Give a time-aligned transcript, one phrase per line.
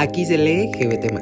[0.00, 1.12] Aquí se lee GBT,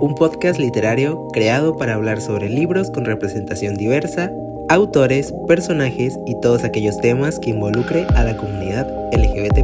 [0.00, 4.32] un podcast literario creado para hablar sobre libros con representación diversa,
[4.68, 9.60] autores, personajes y todos aquellos temas que involucre a la comunidad LGBT.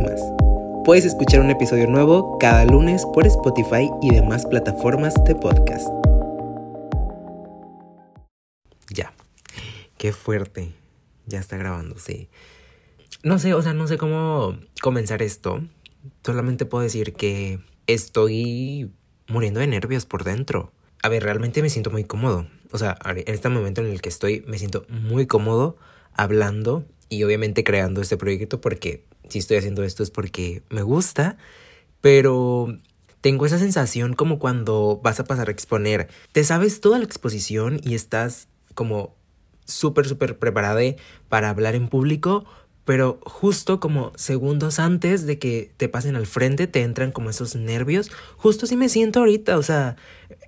[0.85, 5.89] Puedes escuchar un episodio nuevo cada lunes por Spotify y demás plataformas de podcast.
[8.89, 9.13] Ya,
[9.99, 10.71] qué fuerte.
[11.27, 12.29] Ya está grabando, sí.
[13.25, 15.61] No sé, o sea, no sé cómo comenzar esto.
[16.23, 18.91] Solamente puedo decir que estoy
[19.29, 20.73] muriendo de nervios por dentro.
[21.03, 22.47] A ver, realmente me siento muy cómodo.
[22.73, 25.77] O sea, en este momento en el que estoy, me siento muy cómodo
[26.13, 31.37] hablando y obviamente creando este proyecto porque si estoy haciendo esto es porque me gusta,
[32.01, 32.77] pero
[33.21, 36.09] tengo esa sensación como cuando vas a pasar a exponer.
[36.33, 39.17] Te sabes toda la exposición y estás como
[39.65, 40.83] súper, súper preparada
[41.29, 42.45] para hablar en público,
[42.85, 47.57] pero justo como segundos antes de que te pasen al frente te entran como esos
[47.57, 48.11] nervios.
[48.37, 49.97] Justo así me siento ahorita, o sea,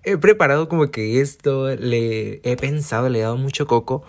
[0.04, 4.04] he preparado como que esto, le he pensado, le he dado mucho coco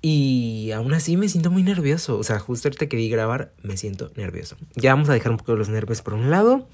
[0.00, 3.76] y aún así me siento muy nervioso, o sea, justo ahorita que vi grabar me
[3.76, 4.56] siento nervioso.
[4.76, 6.68] Ya vamos a dejar un poco los nervios por un lado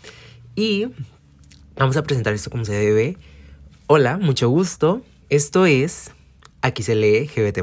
[0.55, 0.89] y
[1.77, 3.17] vamos a presentar esto como se debe.
[3.87, 5.03] Hola, mucho gusto.
[5.31, 6.13] Esto es
[6.65, 7.63] Aquí se lee GBT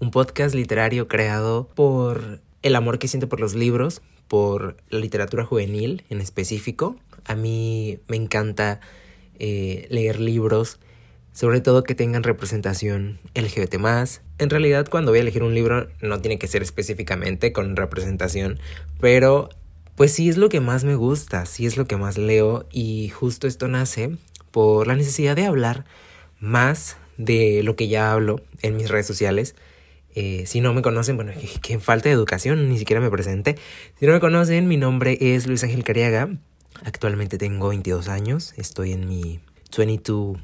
[0.00, 5.44] un podcast literario creado por el amor que siento por los libros, por la literatura
[5.44, 6.96] juvenil en específico.
[7.24, 8.80] A mí me encanta
[9.38, 10.78] eh, leer libros,
[11.32, 13.74] sobre todo que tengan representación LGBT.
[14.38, 18.60] En realidad, cuando voy a elegir un libro, no tiene que ser específicamente con representación,
[19.00, 19.48] pero
[19.96, 23.08] pues sí es lo que más me gusta, sí es lo que más leo, y
[23.08, 24.16] justo esto nace
[24.52, 25.84] por la necesidad de hablar
[26.38, 29.56] más de lo que ya hablo en mis redes sociales
[30.20, 31.30] eh, si no me conocen, bueno,
[31.62, 33.54] que, falta de educación, ni siquiera me presenté.
[34.00, 36.28] Si no me conocen, mi nombre es Luis Ángel Cariaga.
[36.84, 39.38] Actualmente tengo 22 años, estoy en mi
[39.76, 40.38] 22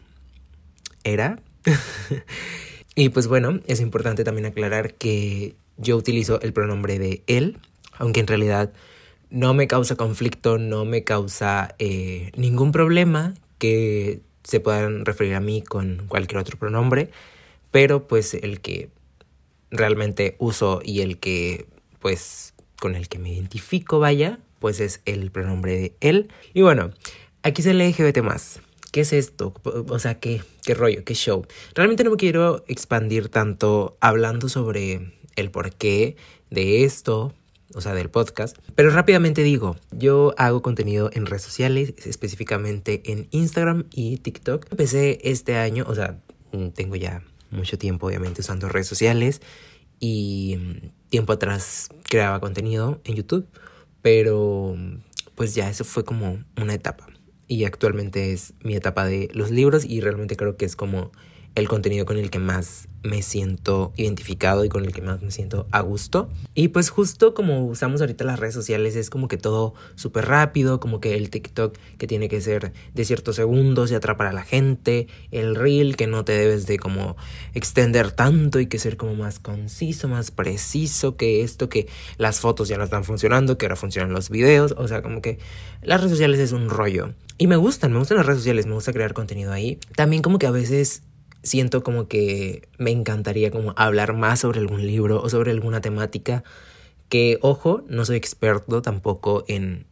[1.03, 1.41] era.
[2.95, 7.59] y pues bueno, es importante también aclarar que yo utilizo el pronombre de él,
[7.99, 8.73] aunque en realidad
[9.31, 15.41] no me causa conflicto, no me causa eh, ningún problema que se puedan referir a
[15.41, 17.11] mí con cualquier otro pronombre,
[17.73, 18.91] pero pues el que
[19.75, 21.67] realmente uso y el que,
[22.01, 26.31] pues, con el que me identifico, vaya, pues es el pronombre de él.
[26.55, 26.91] Y bueno,
[27.43, 28.61] aquí se lee LGBT más.
[28.93, 29.53] ¿Qué es esto?
[29.89, 31.05] O sea, ¿qué, qué rollo?
[31.05, 31.45] ¿Qué show?
[31.75, 36.17] Realmente no me quiero expandir tanto hablando sobre el porqué
[36.51, 37.35] de esto,
[37.75, 38.57] o sea, del podcast.
[38.77, 44.67] Pero rápidamente digo, yo hago contenido en redes sociales, específicamente en Instagram y TikTok.
[44.71, 46.21] Empecé este año, o sea,
[46.75, 47.25] tengo ya
[47.55, 49.41] mucho tiempo obviamente usando redes sociales
[50.01, 53.47] y mm, tiempo atrás creaba contenido en YouTube,
[54.03, 54.77] pero
[55.35, 57.07] pues ya eso fue como una etapa.
[57.47, 61.13] Y actualmente es mi etapa de los libros y realmente creo que es como
[61.55, 65.31] el contenido con el que más me siento identificado y con el que más me
[65.31, 66.31] siento a gusto.
[66.55, 70.81] Y pues justo como usamos ahorita las redes sociales es como que todo súper rápido,
[70.81, 74.43] como que el TikTok que tiene que ser de ciertos segundos y atrapar a la
[74.43, 77.17] gente, el reel que no te debes de como
[77.53, 81.87] extender tanto y que ser como más conciso, más preciso que esto, que
[82.17, 85.39] las fotos ya no están funcionando, que ahora funcionan los videos, o sea, como que
[85.83, 87.13] las redes sociales es un rollo.
[87.37, 89.79] Y me gustan, me gustan las redes sociales, me gusta crear contenido ahí.
[89.97, 91.03] También como que a veces
[91.45, 96.43] siento como que me encantaría como hablar más sobre algún libro o sobre alguna temática
[97.09, 99.87] que, ojo, no soy experto tampoco en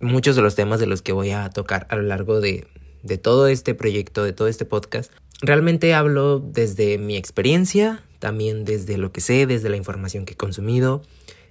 [0.00, 2.66] muchos de los temas de los que voy a tocar a lo largo de,
[3.02, 5.12] de todo este proyecto, de todo este podcast.
[5.42, 10.36] Realmente hablo desde mi experiencia, también desde lo que sé, desde la información que he
[10.36, 11.02] consumido,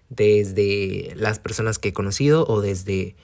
[0.10, 3.16] desde las personas que he conocido o desde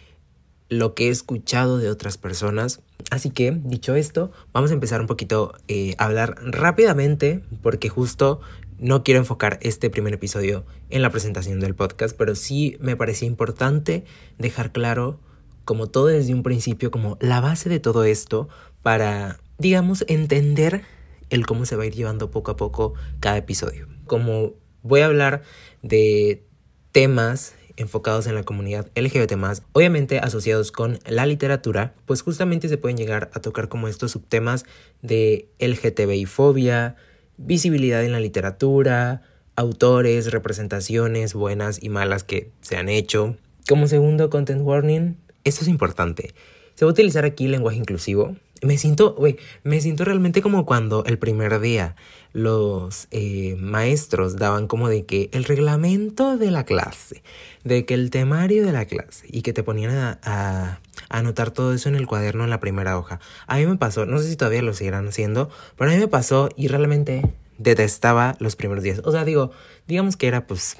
[0.69, 2.81] lo que he escuchado de otras personas.
[3.11, 8.41] Así que, dicho esto, vamos a empezar un poquito eh, a hablar rápidamente, porque justo
[8.79, 13.27] no quiero enfocar este primer episodio en la presentación del podcast, pero sí me parecía
[13.27, 14.03] importante
[14.37, 15.19] dejar claro,
[15.63, 18.49] como todo desde un principio, como la base de todo esto,
[18.81, 20.83] para, digamos, entender
[21.29, 23.87] el cómo se va a ir llevando poco a poco cada episodio.
[24.05, 24.53] Como
[24.83, 25.41] voy a hablar
[25.81, 26.45] de
[26.91, 29.33] temas enfocados en la comunidad LGBT,
[29.73, 34.65] obviamente asociados con la literatura, pues justamente se pueden llegar a tocar como estos subtemas
[35.01, 36.95] de LGTBI fobia,
[37.37, 39.21] visibilidad en la literatura,
[39.55, 43.35] autores, representaciones buenas y malas que se han hecho.
[43.67, 46.33] Como segundo content warning, esto es importante.
[46.75, 48.35] Se va a utilizar aquí lenguaje inclusivo.
[48.61, 49.17] Me siento,
[49.63, 51.95] me siento realmente como cuando el primer día
[52.35, 57.23] los eh, maestros daban como de que el reglamento de la clase,
[57.63, 61.73] de que el temario de la clase y que te ponían a, a anotar todo
[61.73, 63.21] eso en el cuaderno en la primera hoja.
[63.47, 66.09] A mí me pasó, no sé si todavía lo seguirán haciendo, pero a mí me
[66.09, 67.21] pasó y realmente
[67.57, 69.01] detestaba los primeros días.
[69.05, 69.51] O sea, digo,
[69.87, 70.75] digamos que era pues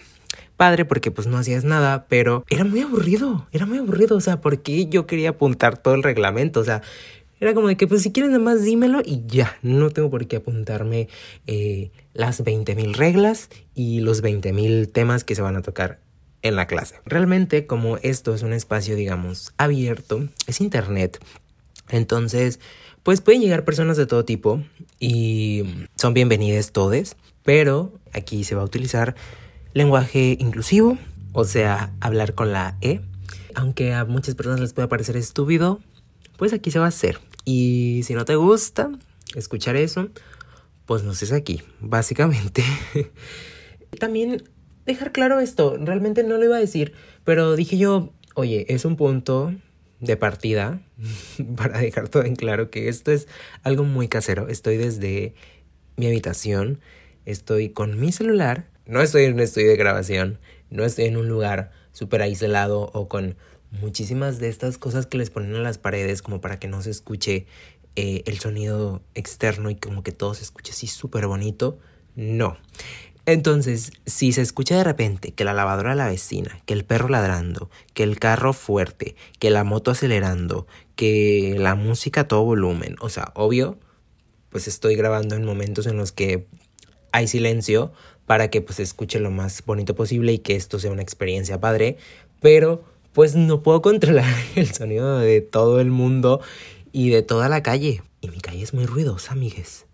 [0.58, 4.42] padre porque pues no hacías nada, pero era muy aburrido, era muy aburrido, o sea,
[4.42, 6.82] porque yo quería apuntar todo el reglamento, o sea,
[7.40, 10.28] era como de que pues si quieres nada más dímelo y ya, no tengo por
[10.28, 11.10] qué apuntarme
[11.48, 16.00] eh, las 20.000 reglas y los 20.000 temas que se van a tocar
[16.42, 17.02] en la clase.
[17.06, 21.20] Realmente como esto es un espacio digamos abierto, es internet,
[21.90, 22.60] entonces
[23.04, 24.64] pues pueden llegar personas de todo tipo
[25.00, 29.16] y son bienvenidas todes, pero aquí se va a utilizar
[29.74, 30.98] lenguaje inclusivo,
[31.32, 33.02] o sea, hablar con la E.
[33.54, 35.82] Aunque a muchas personas les puede parecer estúpido,
[36.38, 37.20] pues aquí se va a hacer.
[37.46, 38.92] Y si no te gusta
[39.36, 40.10] escuchar eso,
[40.86, 42.64] pues no estés aquí, básicamente.
[44.00, 44.44] También
[44.86, 46.94] dejar claro esto, realmente no lo iba a decir,
[47.24, 49.54] pero dije yo, oye, es un punto
[50.00, 50.82] de partida
[51.56, 53.28] para dejar todo en claro que esto es
[53.64, 54.48] algo muy casero.
[54.48, 55.34] Estoy desde
[55.96, 56.80] mi habitación,
[57.26, 60.38] estoy con mi celular no estoy en un estudio de grabación,
[60.70, 63.36] no estoy en un lugar súper aislado o con
[63.82, 66.92] muchísimas de estas cosas que les ponen a las paredes como para que no se
[66.92, 67.46] escuche
[67.96, 71.78] eh, el sonido externo y como que todo se escuche así súper bonito.
[72.16, 72.58] No.
[73.26, 77.10] Entonces, si se escucha de repente que la lavadora de la vecina, que el perro
[77.10, 82.96] ladrando, que el carro fuerte, que la moto acelerando, que la música a todo volumen,
[83.00, 83.80] o sea, obvio,
[84.50, 86.48] pues estoy grabando en momentos en los que
[87.12, 87.94] hay silencio
[88.28, 91.98] para que pues escuche lo más bonito posible y que esto sea una experiencia padre,
[92.42, 92.84] pero
[93.16, 96.42] pues no puedo controlar el sonido de todo el mundo
[96.92, 98.04] y de toda la calle.
[98.20, 99.86] Y mi calle es muy ruidosa, amigues.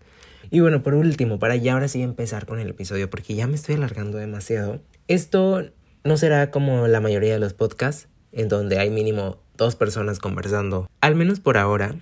[0.50, 3.54] Y bueno, por último, para ya ahora sí empezar con el episodio, porque ya me
[3.54, 4.80] estoy alargando demasiado.
[5.06, 5.62] Esto
[6.02, 10.90] no será como la mayoría de los podcasts, en donde hay mínimo dos personas conversando.
[11.00, 11.94] Al menos por ahora,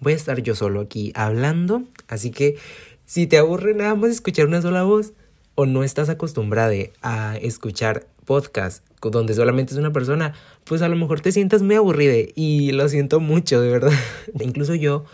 [0.00, 2.56] voy a estar yo solo aquí hablando, así que
[3.04, 5.12] si te aburre nada más escuchar una sola voz,
[5.54, 6.72] o no estás acostumbrada
[7.02, 10.34] a escuchar podcast donde solamente es una persona,
[10.64, 13.92] pues a lo mejor te sientas muy aburrida y lo siento mucho, de verdad.
[14.40, 15.04] Incluso yo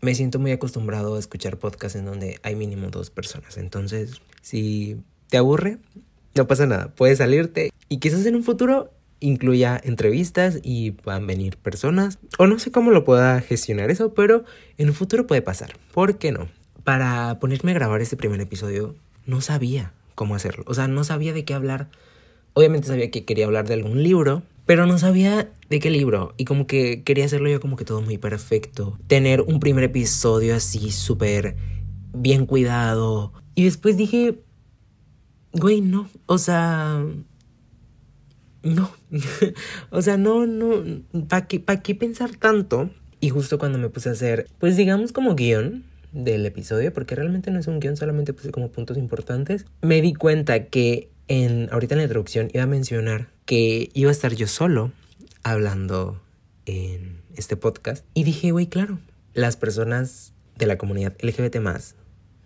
[0.00, 3.56] me siento muy acostumbrado a escuchar podcast en donde hay mínimo dos personas.
[3.56, 4.96] Entonces, si
[5.28, 5.78] te aburre,
[6.34, 11.56] no pasa nada, puedes salirte y quizás en un futuro incluya entrevistas y puedan venir
[11.56, 12.18] personas.
[12.38, 14.44] O no sé cómo lo pueda gestionar eso, pero
[14.76, 15.76] en un futuro puede pasar.
[15.92, 16.48] ¿Por qué no?
[16.84, 18.94] Para ponerme a grabar este primer episodio,
[19.28, 20.64] no sabía cómo hacerlo.
[20.66, 21.90] O sea, no sabía de qué hablar.
[22.54, 26.34] Obviamente sabía que quería hablar de algún libro, pero no sabía de qué libro.
[26.38, 28.98] Y como que quería hacerlo yo como que todo muy perfecto.
[29.06, 31.56] Tener un primer episodio así súper
[32.12, 33.32] bien cuidado.
[33.54, 34.40] Y después dije,
[35.52, 36.08] güey, no.
[36.26, 37.04] O sea...
[38.62, 38.90] No.
[39.90, 40.82] o sea, no, no.
[41.28, 42.90] ¿Para qué, ¿Para qué pensar tanto?
[43.20, 47.50] Y justo cuando me puse a hacer, pues digamos como guion, del episodio, porque realmente
[47.50, 51.94] no es un guion, solamente puse como puntos importantes, me di cuenta que en, ahorita
[51.94, 54.92] en la introducción iba a mencionar que iba a estar yo solo
[55.42, 56.20] hablando
[56.66, 58.04] en este podcast.
[58.14, 58.98] Y dije, güey, claro,
[59.34, 61.56] las personas de la comunidad LGBT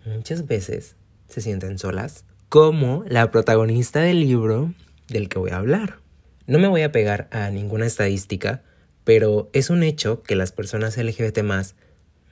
[0.05, 0.95] muchas veces
[1.27, 4.73] se sienten solas, como la protagonista del libro
[5.07, 5.99] del que voy a hablar.
[6.45, 8.61] No me voy a pegar a ninguna estadística,
[9.03, 11.39] pero es un hecho que las personas LGBT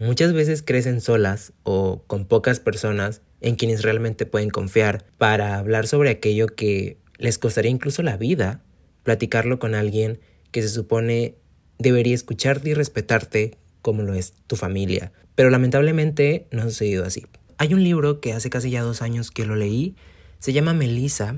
[0.02, 5.88] muchas veces crecen solas o con pocas personas en quienes realmente pueden confiar para hablar
[5.88, 8.64] sobre aquello que les costaría incluso la vida,
[9.04, 11.36] platicarlo con alguien que se supone
[11.78, 15.12] debería escucharte y respetarte como lo es tu familia.
[15.36, 17.26] Pero lamentablemente no ha sucedido así.
[17.58, 19.96] Hay un libro que hace casi ya dos años que lo leí,
[20.40, 21.38] se llama Melissa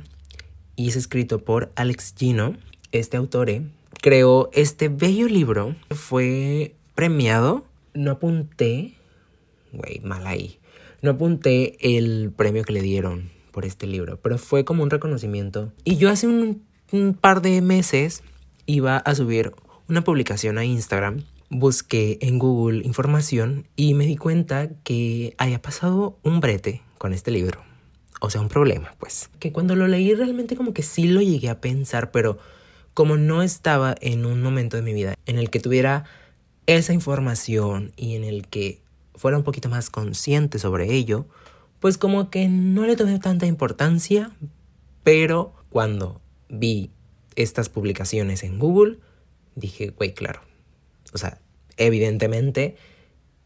[0.78, 2.56] y es escrito por Alex Gino.
[2.94, 3.64] Este autor eh,
[4.02, 8.96] creó este bello libro, fue premiado no apunté,
[9.72, 10.60] güey, mal ahí,
[11.02, 15.72] no apunté el premio que le dieron por este libro, pero fue como un reconocimiento.
[15.84, 16.64] Y yo hace un,
[17.22, 18.24] par de meses
[18.66, 19.52] iba a subir
[19.88, 26.18] una publicación a Instagram busqué en Google información y me di cuenta que había pasado
[26.24, 27.62] un brete con este libro.
[28.20, 29.30] O sea, un problema, pues.
[29.40, 32.38] Que cuando lo leí realmente como que sí lo llegué a pensar, pero
[32.94, 36.06] como no estaba en un momento de mi vida en el que tuviera
[36.68, 38.82] esa información y en el que
[39.16, 41.26] fuera un poquito más consciente sobre ello,
[41.80, 44.32] pues como que no le tomé tanta importancia,
[45.04, 46.92] pero cuando vi
[47.36, 49.00] estas publicaciones en Google,
[49.56, 50.42] dije, güey, claro.
[51.14, 51.40] O sea,
[51.78, 52.78] evidentemente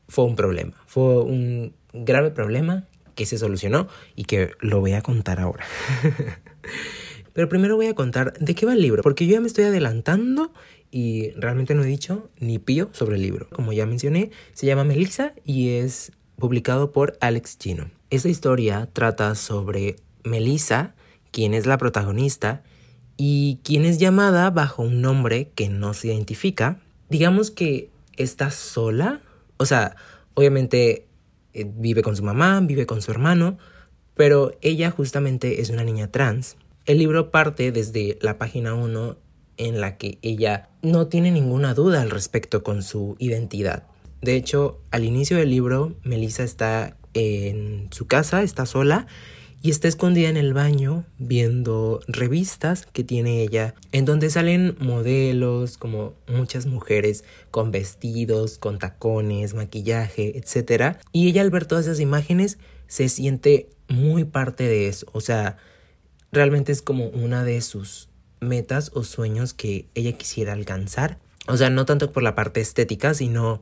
[0.07, 5.01] fue un problema, fue un grave problema que se solucionó y que lo voy a
[5.01, 5.65] contar ahora.
[7.37, 9.65] Pero primero voy a contar de qué va el libro, porque yo ya me estoy
[9.65, 10.51] adelantando
[10.89, 13.47] y realmente no he dicho ni pío sobre el libro.
[13.51, 17.91] Como ya mencioné, se llama Melissa y es publicado por Alex Gino.
[18.09, 20.95] Esta historia trata sobre Melissa,
[21.29, 22.63] quien es la protagonista,
[23.17, 26.79] y quien es llamada bajo un nombre que no se identifica.
[27.07, 29.21] Digamos que está sola,
[29.57, 29.95] o sea,
[30.33, 31.05] obviamente
[31.53, 33.59] eh, vive con su mamá, vive con su hermano,
[34.15, 36.57] pero ella justamente es una niña trans.
[36.87, 39.17] El libro parte desde la página 1
[39.57, 43.83] en la que ella no tiene ninguna duda al respecto con su identidad.
[44.21, 49.05] De hecho, al inicio del libro, Melissa está en su casa, está sola
[49.61, 55.77] y está escondida en el baño viendo revistas que tiene ella, en donde salen modelos,
[55.77, 60.99] como muchas mujeres con vestidos, con tacones, maquillaje, etc.
[61.11, 65.57] Y ella al ver todas esas imágenes se siente muy parte de eso, o sea,
[66.31, 71.19] realmente es como una de sus metas o sueños que ella quisiera alcanzar.
[71.47, 73.61] O sea, no tanto por la parte estética, sino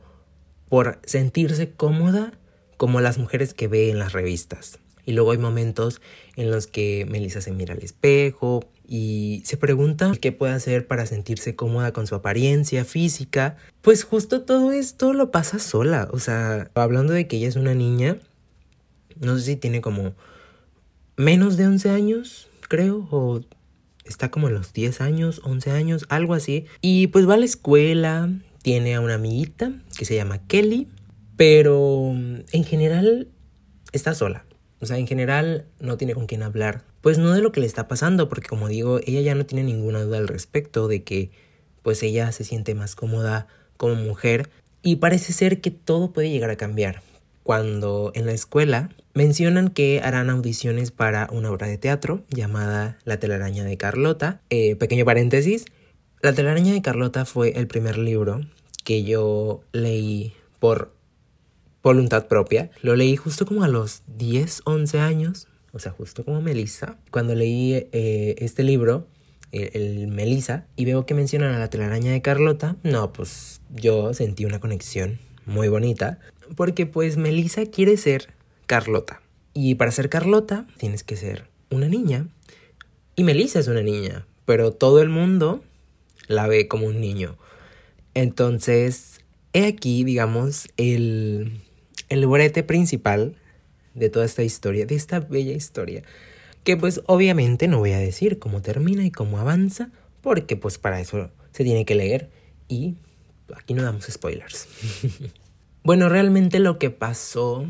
[0.70, 2.34] por sentirse cómoda
[2.78, 4.80] como las mujeres que ve en las revistas.
[5.06, 6.02] Y luego hay momentos
[6.36, 11.06] en los que Melissa se mira al espejo y se pregunta qué puede hacer para
[11.06, 13.56] sentirse cómoda con su apariencia física.
[13.82, 16.10] Pues justo todo esto lo pasa sola.
[16.12, 18.18] O sea, hablando de que ella es una niña,
[19.20, 20.14] no sé si tiene como
[21.18, 23.42] menos de 11 años, creo, o
[24.06, 26.66] está como en los 10 años, 11 años, algo así.
[26.82, 28.30] Y pues va a la escuela,
[28.62, 30.88] tiene a una amiguita que se llama Kelly,
[31.36, 33.28] pero en general
[33.92, 34.46] está sola.
[34.80, 36.84] O sea, en general no tiene con quién hablar.
[37.02, 39.64] Pues no de lo que le está pasando, porque como digo, ella ya no tiene
[39.64, 41.32] ninguna duda al respecto de que
[41.82, 44.50] pues ella se siente más cómoda como mujer
[44.82, 47.02] y parece ser que todo puede llegar a cambiar.
[47.44, 53.18] Cuando en la escuela mencionan que harán audiciones para una obra de teatro llamada La
[53.18, 54.42] telaraña de Carlota.
[54.52, 55.66] Eh, pequeño paréntesis,
[56.22, 58.42] La telaraña de Carlota fue el primer libro
[58.84, 60.94] que yo leí por
[61.82, 62.70] voluntad propia.
[62.82, 66.98] Lo leí justo como a los 10, 11 años, o sea, justo como Melissa.
[67.10, 69.08] Cuando leí eh, este libro,
[69.52, 74.44] el, Melissa, y veo que mencionan a la telaraña de Carlota, no, pues yo sentí
[74.44, 76.20] una conexión muy bonita,
[76.58, 78.34] porque pues Melissa quiere ser
[78.66, 79.22] Carlota.
[79.54, 82.28] Y para ser Carlota tienes que ser una niña.
[83.16, 85.64] Y Melissa es una niña, pero todo el mundo
[86.28, 87.38] la ve como un niño.
[88.14, 89.22] Entonces,
[89.54, 91.60] he aquí, digamos, el,
[92.10, 93.36] el brete principal
[93.94, 96.04] de toda esta historia, de esta bella historia,
[96.64, 99.92] que pues obviamente no voy a decir cómo termina y cómo avanza,
[100.22, 102.30] porque pues para eso se tiene que leer
[102.68, 102.96] y
[103.56, 104.68] aquí no damos spoilers.
[105.84, 107.66] bueno, realmente lo que pasó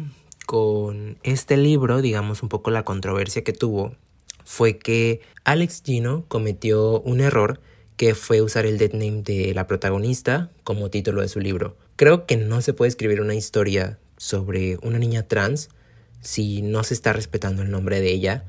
[0.45, 3.95] con este libro, digamos un poco la controversia que tuvo,
[4.43, 7.59] fue que Alex Gino cometió un error
[7.97, 11.77] que fue usar el dead name de la protagonista como título de su libro.
[11.95, 15.69] Creo que no se puede escribir una historia sobre una niña trans
[16.21, 18.45] si no se está respetando el nombre de ella,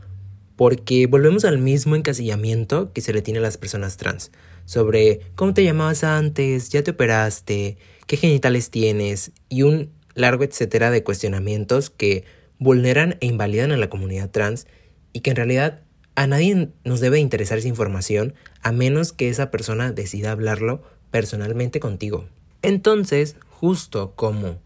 [0.56, 4.32] porque volvemos al mismo encasillamiento que se le tiene a las personas trans,
[4.64, 7.76] sobre cómo te llamabas antes, ya te operaste,
[8.06, 12.24] qué genitales tienes y un largo etcétera de cuestionamientos que
[12.58, 14.66] vulneran e invalidan a la comunidad trans
[15.12, 15.82] y que en realidad
[16.16, 21.78] a nadie nos debe interesar esa información a menos que esa persona decida hablarlo personalmente
[21.78, 22.26] contigo.
[22.62, 24.58] Entonces, justo como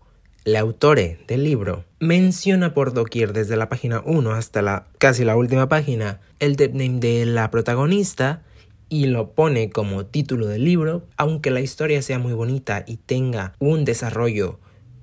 [0.44, 5.36] la autore del libro menciona por doquier desde la página 1 hasta la casi la
[5.36, 8.42] última página el dead name de la protagonista
[8.88, 13.54] y lo pone como título del libro, aunque la historia sea muy bonita y tenga
[13.58, 14.58] un desarrollo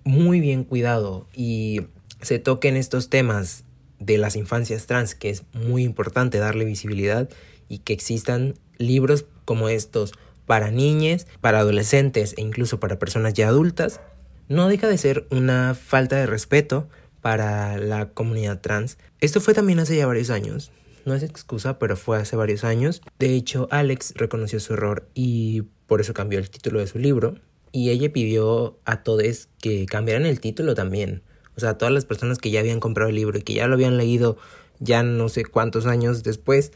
[0.07, 1.81] muy bien cuidado y
[2.21, 3.63] se toquen estos temas
[3.99, 7.29] de las infancias trans, que es muy importante darle visibilidad
[7.69, 10.13] y que existan libros como estos
[10.45, 13.99] para niñas, para adolescentes e incluso para personas ya adultas,
[14.47, 16.87] no deja de ser una falta de respeto
[17.21, 18.97] para la comunidad trans.
[19.19, 20.71] Esto fue también hace ya varios años.
[21.05, 23.01] No es excusa, pero fue hace varios años.
[23.19, 27.35] De hecho, Alex reconoció su error y por eso cambió el título de su libro.
[27.71, 31.23] Y ella pidió a todos que cambiaran el título también.
[31.55, 33.75] O sea, todas las personas que ya habían comprado el libro y que ya lo
[33.75, 34.37] habían leído
[34.79, 36.71] ya no sé cuántos años después,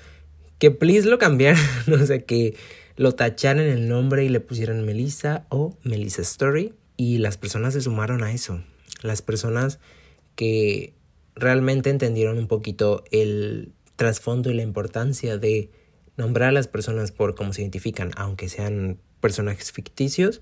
[0.57, 1.61] que please lo cambiaran.
[2.01, 2.55] o sea, que
[2.95, 7.81] lo tacharan el nombre y le pusieran Melissa o Melissa Story y las personas se
[7.81, 8.61] sumaron a eso.
[9.01, 9.79] Las personas
[10.35, 10.93] que
[11.35, 15.71] realmente entendieron un poquito el trasfondo y la importancia de
[16.17, 20.41] nombrar a las personas por cómo se identifican, aunque sean personajes ficticios,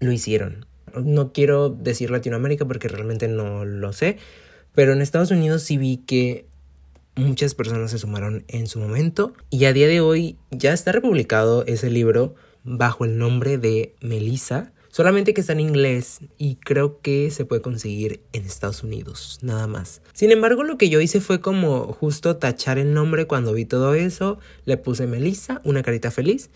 [0.00, 0.66] lo hicieron.
[0.94, 4.16] No quiero decir Latinoamérica porque realmente no lo sé,
[4.74, 6.46] pero en Estados Unidos sí vi que
[7.16, 11.64] muchas personas se sumaron en su momento y a día de hoy ya está republicado
[11.66, 17.30] ese libro bajo el nombre de Melissa Solamente que está en inglés y creo que
[17.30, 20.00] se puede conseguir en Estados Unidos, nada más.
[20.14, 23.92] Sin embargo, lo que yo hice fue como justo tachar el nombre cuando vi todo
[23.92, 24.38] eso.
[24.64, 26.48] Le puse Melissa, una carita feliz,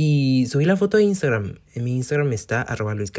[0.00, 1.58] y subí la foto a Instagram.
[1.74, 3.10] En mi Instagram está arroba Luis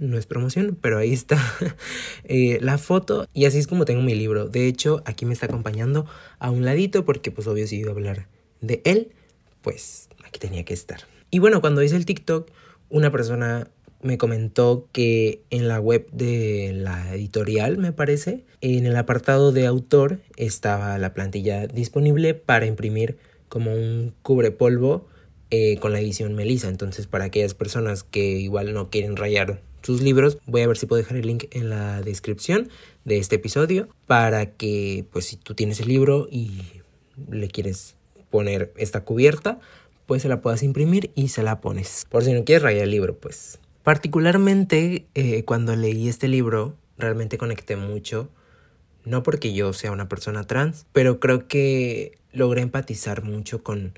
[0.00, 1.38] no es promoción, pero ahí está
[2.24, 4.48] eh, la foto y así es como tengo mi libro.
[4.48, 6.06] De hecho, aquí me está acompañando
[6.40, 8.26] a un ladito porque pues obvio si iba a hablar
[8.60, 9.12] de él,
[9.62, 11.02] pues aquí tenía que estar.
[11.30, 12.50] Y bueno, cuando hice el TikTok,
[12.88, 13.70] una persona
[14.02, 19.66] me comentó que en la web de la editorial, me parece, en el apartado de
[19.66, 25.13] autor estaba la plantilla disponible para imprimir como un cubrepolvo
[25.50, 26.68] eh, con la edición Melissa.
[26.68, 30.86] Entonces, para aquellas personas que igual no quieren rayar sus libros, voy a ver si
[30.86, 32.68] puedo dejar el link en la descripción
[33.04, 36.62] de este episodio para que, pues, si tú tienes el libro y
[37.30, 37.96] le quieres
[38.30, 39.60] poner esta cubierta,
[40.06, 42.06] pues se la puedas imprimir y se la pones.
[42.10, 47.36] Por si no quieres rayar el libro, pues Particularmente eh, cuando leí este libro, realmente
[47.36, 48.30] conecté mucho,
[49.04, 53.92] no porque yo sea una persona trans, pero creo que logré empatizar mucho con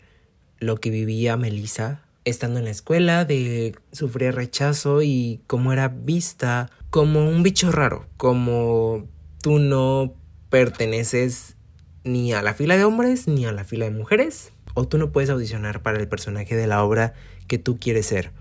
[0.59, 6.71] lo que vivía Melissa estando en la escuela, de sufrir rechazo y cómo era vista
[6.91, 9.07] como un bicho raro, como
[9.41, 10.13] tú no
[10.51, 11.55] perteneces
[12.03, 15.13] ni a la fila de hombres ni a la fila de mujeres, o tú no
[15.13, 17.15] puedes audicionar para el personaje de la obra
[17.47, 18.33] que tú quieres ser.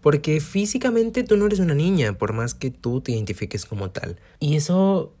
[0.00, 4.18] Porque físicamente tú no eres una niña, por más que tú te identifiques como tal.
[4.38, 5.12] Y eso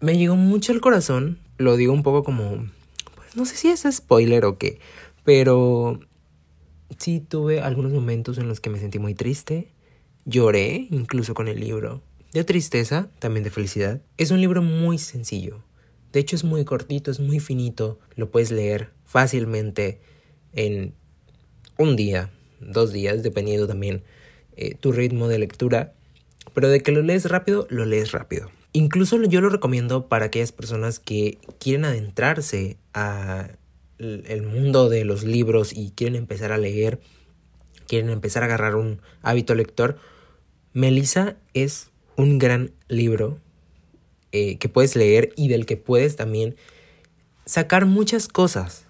[0.00, 1.38] me llegó mucho al corazón.
[1.58, 2.68] Lo digo un poco como...
[3.14, 4.78] Pues no sé si es spoiler o qué.
[5.28, 6.00] Pero
[6.96, 9.74] sí tuve algunos momentos en los que me sentí muy triste.
[10.24, 12.02] Lloré incluso con el libro.
[12.32, 14.00] De tristeza, también de felicidad.
[14.16, 15.62] Es un libro muy sencillo.
[16.12, 17.98] De hecho es muy cortito, es muy finito.
[18.16, 20.00] Lo puedes leer fácilmente
[20.54, 20.94] en
[21.76, 22.30] un día,
[22.60, 24.04] dos días, dependiendo también
[24.56, 25.92] eh, tu ritmo de lectura.
[26.54, 28.50] Pero de que lo lees rápido, lo lees rápido.
[28.72, 33.57] Incluso yo lo recomiendo para aquellas personas que quieren adentrarse a
[33.98, 37.00] el mundo de los libros y quieren empezar a leer,
[37.86, 39.98] quieren empezar a agarrar un hábito lector.
[40.72, 43.38] Melissa es un gran libro
[44.32, 46.56] eh, que puedes leer y del que puedes también
[47.46, 48.84] sacar muchas cosas.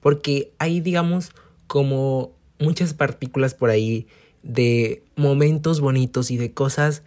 [0.00, 1.32] Porque hay, digamos,
[1.66, 4.06] como muchas partículas por ahí
[4.42, 7.02] de momentos bonitos y de cosas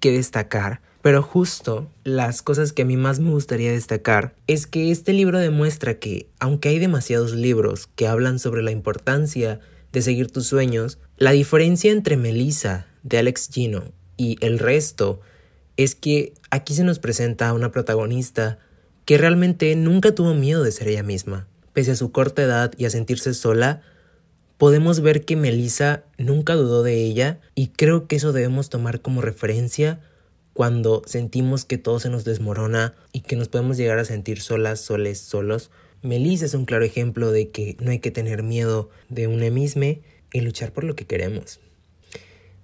[0.00, 0.80] que destacar.
[1.08, 5.38] Pero justo las cosas que a mí más me gustaría destacar es que este libro
[5.38, 9.58] demuestra que, aunque hay demasiados libros que hablan sobre la importancia
[9.90, 13.84] de seguir tus sueños, la diferencia entre Melissa de Alex Gino
[14.18, 15.22] y el resto
[15.78, 18.58] es que aquí se nos presenta a una protagonista
[19.06, 21.48] que realmente nunca tuvo miedo de ser ella misma.
[21.72, 23.80] Pese a su corta edad y a sentirse sola,
[24.58, 29.22] podemos ver que Melissa nunca dudó de ella y creo que eso debemos tomar como
[29.22, 30.00] referencia
[30.58, 34.80] cuando sentimos que todo se nos desmorona y que nos podemos llegar a sentir solas,
[34.80, 35.70] soles, solos.
[36.02, 39.84] Melissa es un claro ejemplo de que no hay que tener miedo de un mismo
[40.32, 41.60] y luchar por lo que queremos.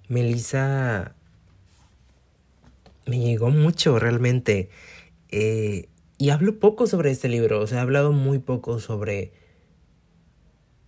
[0.09, 1.15] Melissa
[3.05, 4.67] me llegó mucho realmente.
[5.29, 9.31] Eh, y hablo poco sobre este libro, o sea, he hablado muy poco sobre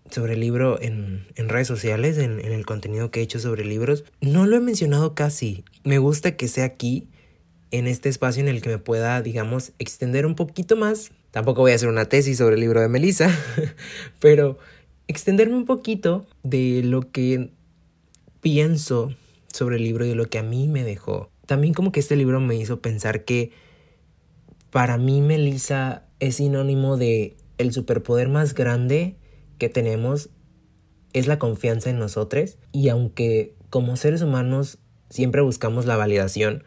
[0.09, 4.03] sobre el libro en, redes sociales, en, el contenido que he hecho sobre libros.
[4.21, 5.63] No lo he mencionado casi.
[5.83, 7.07] Me gusta que sea aquí,
[7.71, 11.11] en este espacio en el que me pueda, digamos, extender un poquito más.
[11.31, 13.29] Tampoco voy a hacer una tesis sobre el libro de Melissa,
[14.19, 14.57] pero
[15.07, 17.51] extenderme un poquito de lo que
[18.41, 19.13] pienso
[19.51, 21.29] sobre el libro y de lo que a mí me dejó.
[21.45, 23.51] También como que este libro me hizo pensar que
[24.71, 29.15] para mí Melissa es sinónimo de el superpoder más grande
[29.57, 30.29] que tenemos
[31.13, 36.63] es la confianza en nosotros y aunque como seres humanos siempre buscamos la validación,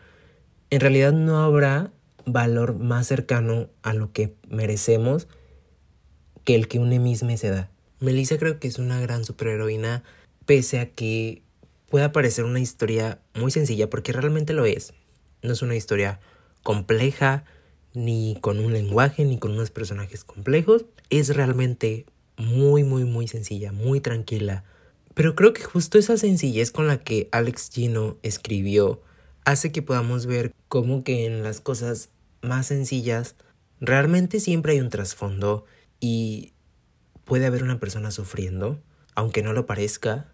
[0.70, 1.92] en realidad no habrá
[2.26, 5.29] valor más cercano a lo que merecemos
[6.44, 7.70] que el que un mismo se da.
[8.00, 10.03] Melissa creo que es una gran superheroína
[10.46, 11.42] pese a que
[11.88, 14.94] pueda parecer una historia muy sencilla porque realmente lo es.
[15.42, 16.20] No es una historia
[16.62, 17.44] compleja,
[17.92, 20.87] ni con un lenguaje, ni con unos personajes complejos.
[21.11, 22.07] Es realmente
[22.40, 24.64] muy, muy, muy sencilla, muy tranquila.
[25.14, 29.03] Pero creo que justo esa sencillez con la que Alex Gino escribió
[29.44, 32.11] hace que podamos ver cómo que en las cosas
[32.42, 33.37] más sencillas
[33.81, 35.64] realmente siempre hay un trasfondo
[36.00, 36.53] y
[37.24, 38.81] puede haber una persona sufriendo,
[39.14, 40.33] aunque no lo parezca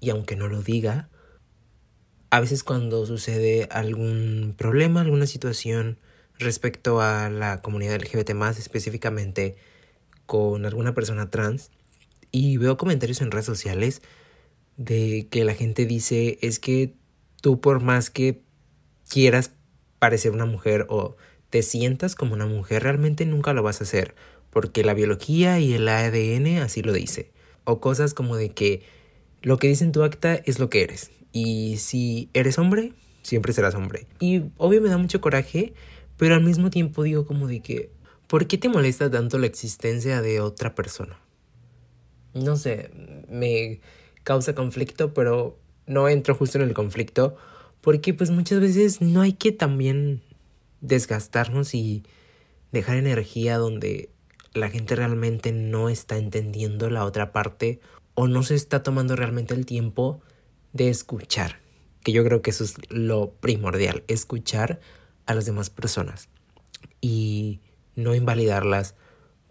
[0.00, 1.08] y aunque no lo diga.
[2.30, 5.98] A veces cuando sucede algún problema, alguna situación
[6.38, 9.56] respecto a la comunidad LGBT más específicamente
[10.30, 11.72] con alguna persona trans
[12.30, 14.00] y veo comentarios en redes sociales
[14.76, 16.94] de que la gente dice es que
[17.40, 18.40] tú por más que
[19.08, 19.50] quieras
[19.98, 21.16] parecer una mujer o
[21.50, 24.14] te sientas como una mujer, realmente nunca lo vas a hacer,
[24.50, 27.32] porque la biología y el ADN así lo dice.
[27.64, 28.84] O cosas como de que
[29.42, 31.10] lo que dice en tu acta es lo que eres.
[31.32, 34.06] Y si eres hombre, siempre serás hombre.
[34.20, 35.74] Y obvio me da mucho coraje,
[36.16, 37.90] pero al mismo tiempo digo como de que,
[38.30, 41.18] ¿por qué te molesta tanto la existencia de otra persona?
[42.32, 42.92] No sé,
[43.28, 43.80] me
[44.22, 47.36] causa conflicto, pero no entro justo en el conflicto
[47.80, 50.22] porque pues muchas veces no hay que también
[50.80, 52.04] desgastarnos y
[52.70, 54.10] dejar energía donde
[54.54, 57.80] la gente realmente no está entendiendo la otra parte
[58.14, 60.20] o no se está tomando realmente el tiempo
[60.72, 61.58] de escuchar.
[62.04, 64.80] Que yo creo que eso es lo primordial, escuchar
[65.26, 66.28] a las demás personas
[67.00, 67.60] y
[68.00, 68.94] no invalidarlas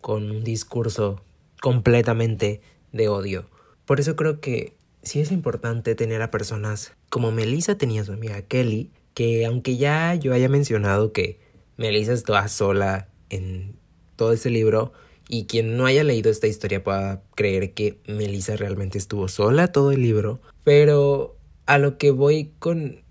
[0.01, 1.21] con un discurso
[1.61, 3.49] completamente de odio.
[3.85, 8.41] Por eso creo que sí es importante tener a personas como Melissa tenía su amiga
[8.41, 11.39] Kelly, que aunque ya yo haya mencionado que
[11.77, 13.75] Melissa estaba sola en
[14.15, 14.93] todo este libro,
[15.31, 19.91] y quien no haya leído esta historia pueda creer que Melissa realmente estuvo sola todo
[19.91, 23.03] el libro, pero a lo que voy con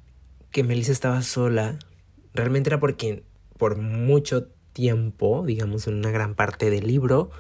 [0.51, 1.79] que Melissa estaba sola,
[2.35, 3.23] realmente era porque
[3.57, 7.33] por mucho tiempo, digamos en una gran parte del libro,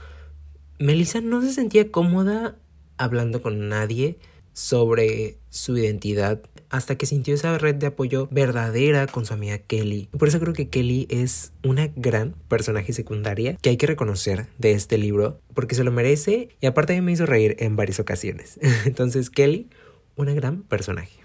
[0.80, 2.56] Melissa no se sentía cómoda
[2.96, 4.18] hablando con nadie,
[4.52, 10.08] sobre su identidad hasta que sintió esa red de apoyo verdadera con su amiga Kelly.
[10.18, 14.72] Por eso creo que Kelly es una gran personaje secundaria que hay que reconocer de
[14.72, 18.58] este libro porque se lo merece y aparte me hizo reír en varias ocasiones.
[18.84, 19.68] Entonces Kelly,
[20.16, 21.20] una gran personaje.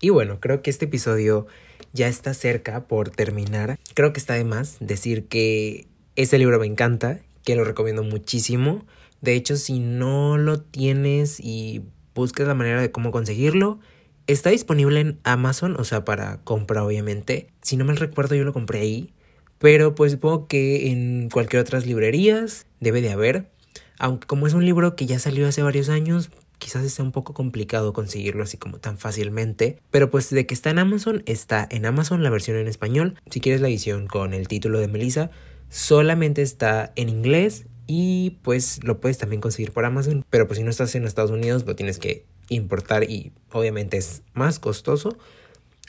[0.00, 1.46] Y bueno, creo que este episodio
[1.92, 3.78] ya está cerca por terminar.
[3.94, 8.84] Creo que está de más decir que este libro me encanta, que lo recomiendo muchísimo.
[9.20, 11.82] De hecho, si no lo tienes y
[12.14, 13.78] busques la manera de cómo conseguirlo.
[14.26, 17.48] Está disponible en Amazon, o sea, para compra obviamente.
[17.62, 19.12] Si no me recuerdo, yo lo compré ahí.
[19.58, 23.50] Pero pues supongo que en cualquier otras librerías debe de haber.
[23.98, 27.34] Aunque como es un libro que ya salió hace varios años, quizás sea un poco
[27.34, 29.78] complicado conseguirlo así como tan fácilmente.
[29.90, 33.14] Pero pues de que está en Amazon, está en Amazon la versión en español.
[33.30, 35.30] Si quieres la edición con el título de Melissa,
[35.68, 40.64] solamente está en inglés y pues lo puedes también conseguir por Amazon, pero pues si
[40.64, 45.18] no estás en Estados Unidos lo tienes que importar y obviamente es más costoso.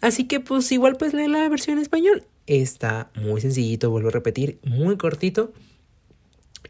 [0.01, 2.25] Así que pues igual pues lee la versión en español.
[2.47, 5.53] Está muy sencillito, vuelvo a repetir, muy cortito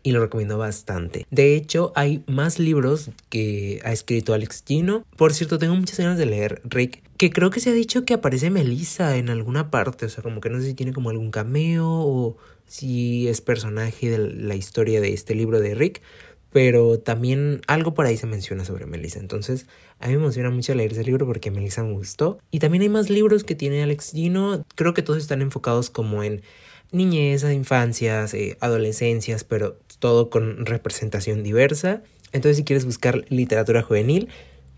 [0.05, 1.25] y lo recomiendo bastante.
[1.31, 5.03] De hecho, hay más libros que ha escrito Alex Gino.
[5.17, 8.13] Por cierto, tengo muchas ganas de leer Rick, que creo que se ha dicho que
[8.13, 11.31] aparece Melissa en alguna parte, o sea, como que no sé si tiene como algún
[11.31, 12.37] cameo o
[12.67, 16.03] si es personaje de la historia de este libro de Rick,
[16.51, 19.19] pero también algo por ahí se menciona sobre Melissa.
[19.19, 19.65] Entonces,
[19.99, 22.37] a mí me emociona mucho leer ese libro porque Melissa me gustó.
[22.51, 24.63] Y también hay más libros que tiene Alex Gino.
[24.75, 26.43] Creo que todos están enfocados como en
[26.91, 32.03] niñez, infancias, eh, adolescencias, pero todo con representación diversa.
[32.31, 34.29] Entonces, si quieres buscar literatura juvenil,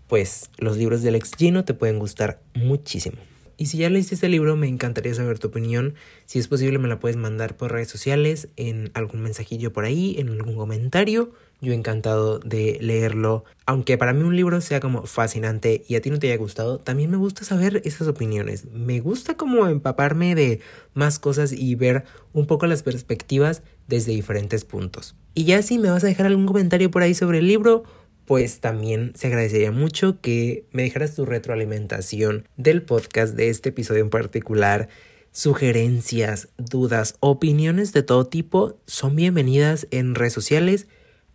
[0.06, 3.18] pues los libros de Alex Gino te pueden gustar muchísimo.
[3.60, 5.94] Y si ya leíste este libro, me encantaría saber tu opinión.
[6.26, 10.14] Si es posible, me la puedes mandar por redes sociales, en algún mensajillo por ahí,
[10.18, 11.32] en algún comentario.
[11.60, 13.44] Yo encantado de leerlo.
[13.66, 16.78] Aunque para mí un libro sea como fascinante y a ti no te haya gustado,
[16.78, 18.66] también me gusta saber esas opiniones.
[18.66, 20.60] Me gusta como empaparme de
[20.94, 25.16] más cosas y ver un poco las perspectivas desde diferentes puntos.
[25.34, 27.84] Y ya si me vas a dejar algún comentario por ahí sobre el libro,
[28.24, 34.02] pues también se agradecería mucho que me dejaras tu retroalimentación del podcast de este episodio
[34.02, 34.88] en particular.
[35.32, 40.88] Sugerencias, dudas, opiniones de todo tipo son bienvenidas en redes sociales.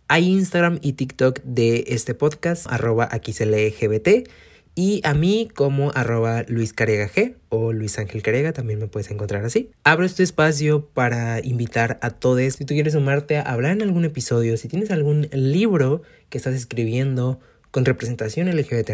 [0.06, 4.28] Hay Instagram y TikTok de este podcast, arroba aquí se lee GBT.
[4.74, 9.44] Y a mí como arroba Luis G o Luis Ángel Carega, también me puedes encontrar
[9.44, 9.70] así.
[9.84, 14.04] Abro este espacio para invitar a todos, si tú quieres sumarte a hablar en algún
[14.04, 17.38] episodio, si tienes algún libro que estás escribiendo
[17.74, 18.92] con representación LGBT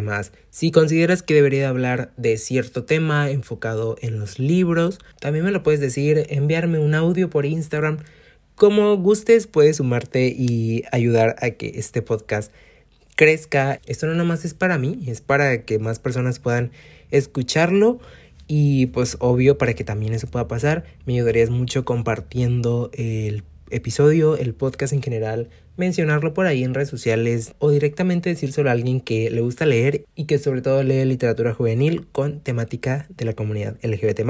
[0.49, 5.63] si consideras que debería hablar de cierto tema enfocado en los libros, también me lo
[5.63, 7.99] puedes decir, enviarme un audio por Instagram.
[8.55, 12.53] Como gustes, puedes sumarte y ayudar a que este podcast
[13.17, 13.81] crezca.
[13.87, 16.71] Esto no nomás es para mí, es para que más personas puedan
[17.11, 18.01] escucharlo.
[18.47, 24.37] Y pues obvio, para que también eso pueda pasar, me ayudarías mucho compartiendo el episodio,
[24.37, 29.01] el podcast en general, mencionarlo por ahí en redes sociales o directamente decírselo a alguien
[29.01, 33.33] que le gusta leer y que sobre todo lee literatura juvenil con temática de la
[33.33, 34.21] comunidad LGBT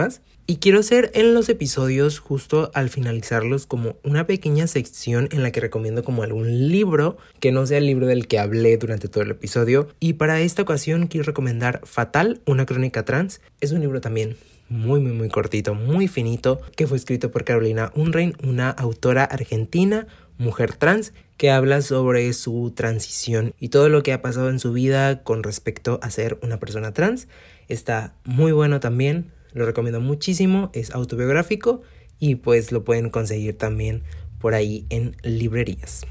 [0.47, 5.51] Y quiero hacer en los episodios, justo al finalizarlos, como una pequeña sección en la
[5.51, 9.25] que recomiendo como algún libro que no sea el libro del que hablé durante todo
[9.25, 9.89] el episodio.
[9.99, 13.41] Y para esta ocasión quiero recomendar Fatal, una crónica trans.
[13.61, 14.37] Es un libro también
[14.71, 20.07] muy muy muy cortito, muy finito, que fue escrito por Carolina Unrein, una autora argentina,
[20.39, 24.73] mujer trans, que habla sobre su transición y todo lo que ha pasado en su
[24.73, 27.29] vida con respecto a ser una persona trans.
[27.69, 31.83] Está muy bueno también, lo recomiendo muchísimo, es autobiográfico
[32.19, 34.05] y pues lo pueden conseguir también
[34.39, 36.07] por ahí en librerías.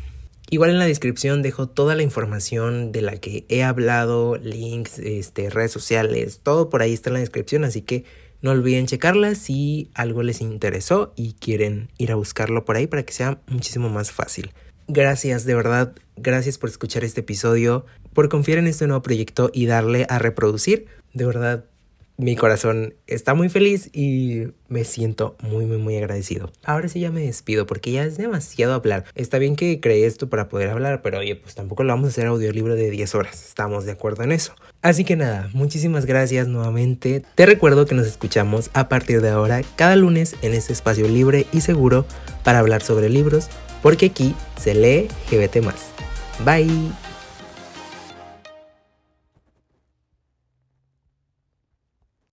[0.52, 5.50] Igual en la descripción dejo toda la información de la que he hablado, links, este,
[5.52, 8.04] redes sociales, todo por ahí está en la descripción, así que
[8.42, 13.04] no olviden checarla si algo les interesó y quieren ir a buscarlo por ahí para
[13.04, 14.52] que sea muchísimo más fácil.
[14.88, 19.66] Gracias, de verdad, gracias por escuchar este episodio, por confiar en este nuevo proyecto y
[19.66, 20.88] darle a reproducir.
[21.14, 21.66] De verdad,
[22.20, 26.52] mi corazón está muy feliz y me siento muy, muy, muy agradecido.
[26.66, 29.06] Ahora sí ya me despido porque ya es demasiado hablar.
[29.16, 32.10] Está bien que creé esto para poder hablar, pero oye, pues tampoco lo vamos a
[32.10, 33.46] hacer audiolibro de 10 horas.
[33.48, 34.54] Estamos de acuerdo en eso.
[34.82, 37.24] Así que nada, muchísimas gracias nuevamente.
[37.36, 41.48] Te recuerdo que nos escuchamos a partir de ahora cada lunes en este espacio libre
[41.54, 42.06] y seguro
[42.44, 43.48] para hablar sobre libros,
[43.82, 45.64] porque aquí se lee GBT.
[46.44, 47.09] Bye.